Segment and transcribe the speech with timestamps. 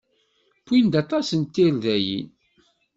[0.67, 2.29] Wwin-d aṭas n tirdayin.